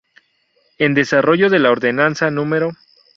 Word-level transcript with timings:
En 0.79 0.95
desarrollo 0.95 1.51
de 1.51 1.59
la 1.59 1.69
Ordenanza 1.69 2.31
No. 2.31 2.71